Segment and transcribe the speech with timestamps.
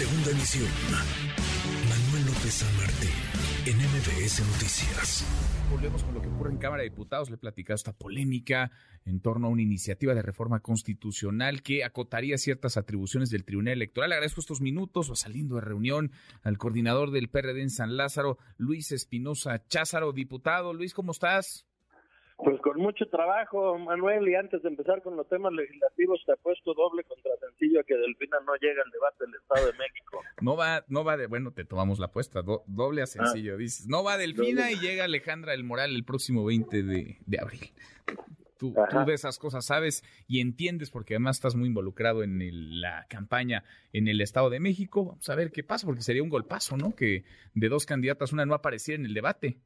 [0.00, 0.66] Segunda emisión.
[1.90, 3.10] Manuel López San Martín,
[3.66, 5.26] en MBS Noticias.
[5.70, 7.28] Volvemos con lo que ocurre en Cámara de Diputados.
[7.28, 8.70] Le he platicado esta polémica
[9.04, 14.12] en torno a una iniciativa de reforma constitucional que acotaría ciertas atribuciones del Tribunal Electoral.
[14.12, 16.12] Agradezco estos minutos, saliendo de reunión,
[16.42, 20.14] al coordinador del PRD en San Lázaro, Luis Espinosa Cházaro.
[20.14, 21.66] Diputado, Luis, ¿cómo estás?
[22.42, 26.72] Pues con mucho trabajo, Manuel, y antes de empezar con los temas legislativos, te puesto
[26.74, 30.22] doble contra sencillo que Delfina no llega al debate del Estado de México.
[30.40, 33.86] No va, no va de, bueno, te tomamos la apuesta, doble a sencillo, dices.
[33.88, 37.72] No va Delfina y llega Alejandra del Moral el próximo 20 de, de abril.
[38.56, 43.06] Tú, tú, de esas cosas sabes y entiendes porque además estás muy involucrado en la
[43.08, 45.06] campaña en el Estado de México.
[45.06, 46.94] Vamos a ver qué pasa porque sería un golpazo, ¿no?
[46.94, 49.58] Que de dos candidatas una no apareciera en el debate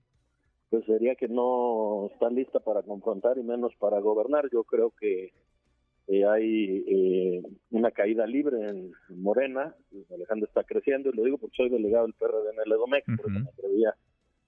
[0.74, 4.50] pues sería que no está lista para confrontar y menos para gobernar.
[4.52, 5.32] Yo creo que
[6.08, 9.72] eh, hay eh, una caída libre en Morena.
[10.12, 13.30] Alejandro está creciendo y lo digo porque soy delegado del PRD en el Edomex, por
[13.30, 13.94] eso me atrevía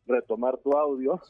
[0.06, 1.20] retomar tu audio.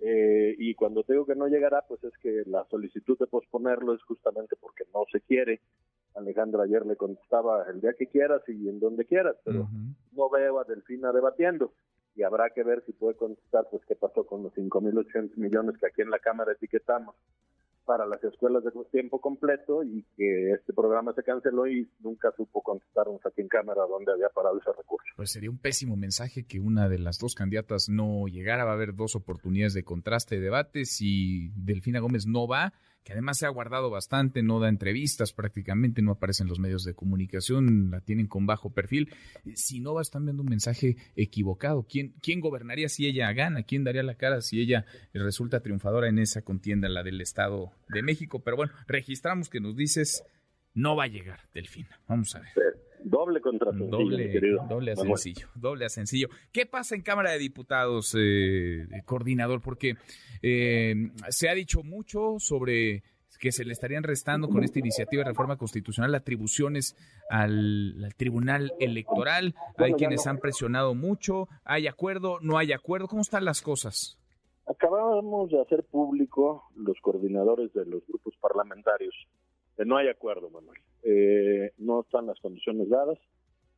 [0.00, 3.94] Eh, y cuando te digo que no llegará, pues es que la solicitud de posponerlo
[3.94, 5.60] es justamente porque no se quiere.
[6.16, 9.68] Alejandra ayer le contestaba el día que quieras y en donde quieras, pero
[10.10, 11.72] no veo a Delfina debatiendo
[12.24, 16.02] habrá que ver si puede contestar pues qué pasó con los 5.800 millones que aquí
[16.02, 17.14] en la Cámara etiquetamos
[17.84, 22.62] para las escuelas de tiempo completo y que este programa se canceló y nunca supo
[22.62, 25.06] contestarnos aquí en Cámara dónde había parado ese recurso.
[25.16, 28.64] Pues sería un pésimo mensaje que una de las dos candidatas no llegara.
[28.64, 30.84] Va a haber dos oportunidades de contraste de debate.
[30.84, 32.72] Si Delfina Gómez no va,
[33.04, 36.84] que además se ha guardado bastante, no da entrevistas prácticamente, no aparece en los medios
[36.84, 39.12] de comunicación, la tienen con bajo perfil.
[39.54, 41.86] Si no va, están viendo un mensaje equivocado.
[41.88, 43.62] ¿Quién, ¿Quién gobernaría si ella gana?
[43.62, 48.02] ¿Quién daría la cara si ella resulta triunfadora en esa contienda, la del Estado de
[48.02, 48.42] México?
[48.42, 50.24] Pero bueno, registramos que nos dices,
[50.72, 52.00] no va a llegar, Delfina.
[52.08, 52.83] Vamos a ver.
[53.06, 56.28] Doble contra sencillo, doble, doble a sencillo, doble a sencillo.
[56.52, 59.60] ¿Qué pasa en Cámara de Diputados, eh, coordinador?
[59.60, 59.96] Porque
[60.40, 63.02] eh, se ha dicho mucho sobre
[63.38, 66.96] que se le estarían restando con esta iniciativa de reforma constitucional atribuciones
[67.28, 69.54] al, Tribunal Electoral.
[69.76, 71.48] Hay quienes han presionado mucho.
[71.64, 72.38] ¿Hay acuerdo?
[72.40, 73.06] ¿No hay acuerdo?
[73.06, 74.18] ¿Cómo están las cosas?
[74.66, 79.14] Acabamos de hacer público los coordinadores de los grupos parlamentarios
[79.84, 80.80] no hay acuerdo, Manuel.
[81.04, 83.18] Eh, no están las condiciones dadas,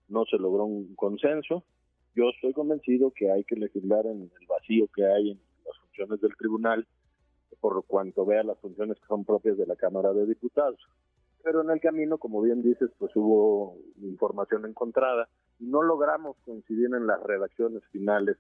[0.08, 1.64] no se logró un consenso.
[2.14, 6.20] Yo estoy convencido que hay que legislar en el vacío que hay en las funciones
[6.20, 6.86] del tribunal,
[7.60, 10.80] por cuanto vea las funciones que son propias de la Cámara de Diputados.
[11.42, 16.86] Pero en el camino, como bien dices, pues hubo información encontrada y no logramos coincidir
[16.94, 18.36] en las redacciones finales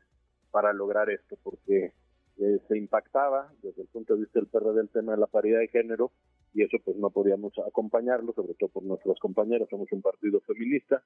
[0.52, 1.92] para lograr esto, porque
[2.38, 5.58] eh, se impactaba desde el punto de vista del PRD el tema de la paridad
[5.58, 6.12] de género
[6.56, 11.02] y eso pues no podíamos acompañarlo, sobre todo por nuestras compañeras, somos un partido feminista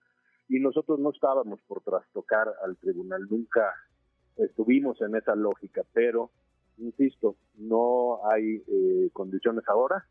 [0.49, 3.75] y nosotros no estábamos por trastocar al tribunal, nunca
[4.37, 6.31] estuvimos en esa lógica, pero
[6.79, 10.07] insisto, no hay eh, condiciones ahora,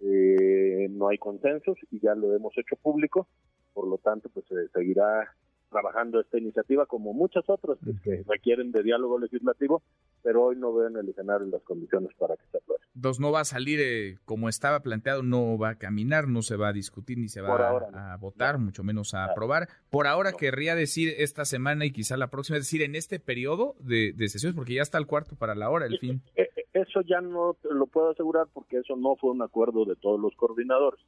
[0.00, 3.26] eh, no hay consensos y ya lo hemos hecho público,
[3.74, 5.34] por lo tanto pues se seguirá
[5.68, 9.82] trabajando esta iniciativa como muchas otras pues, que requieren de diálogo legislativo,
[10.22, 12.82] pero hoy no veo en el escenario las condiciones para que se apruebe.
[12.94, 16.56] Dos no va a salir eh, como estaba planteado, no va a caminar, no se
[16.56, 19.68] va a discutir ni se va a, votar, mucho menos a aprobar.
[19.90, 23.76] Por ahora querría decir esta semana y quizá la próxima, es decir, en este periodo
[23.80, 26.22] de, sesiones, porque ya está el cuarto para la hora, el fin.
[26.34, 29.96] Eh, eh, eso ya no lo puedo asegurar porque eso no fue un acuerdo de
[29.96, 31.00] todos los coordinadores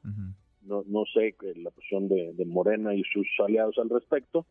[0.71, 4.45] no, no sé la posición de, Morena y sus aliados al respecto,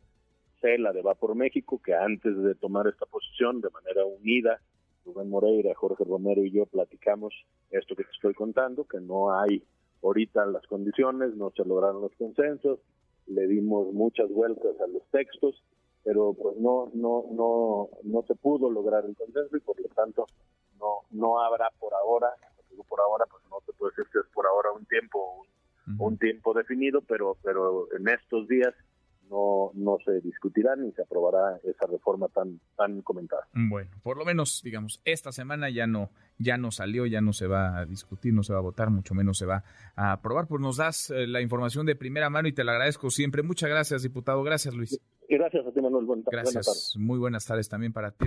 [0.60, 4.60] sé la de Va por México, que antes de tomar esta posición de manera unida,
[5.06, 7.32] Rubén Moreira, Jorge Romero y yo platicamos
[7.70, 9.64] esto que te estoy contando, que no hay
[10.02, 12.80] ahorita las condiciones, no se lograron los consensos,
[13.26, 15.64] le dimos muchas vueltas a los textos,
[16.04, 20.26] pero pues no no no no se pudo lograr el consenso y por lo tanto
[20.78, 22.28] no no habrá por ahora,
[22.88, 24.84] por ahora pues no te puedo decir que es por ahora un
[25.98, 28.74] un un tiempo definido, pero, pero en estos días
[29.30, 33.46] no, no se discutirá ni se aprobará esa reforma tan, tan comentada.
[33.54, 37.46] Bueno, por lo menos, digamos, esta semana ya no, ya no salió, ya no se
[37.46, 39.62] va a discutir, no se va a votar, mucho menos se va
[39.94, 40.48] a aprobar.
[40.48, 43.42] Pues nos das eh, la información de primera mano y te la agradezco siempre.
[43.42, 44.42] Muchas gracias, diputado.
[44.42, 45.00] Gracias, Luis.
[45.28, 46.24] Gracias a ti, Manuel.
[46.30, 46.94] gracias.
[46.98, 48.26] Muy buenas tardes también para ti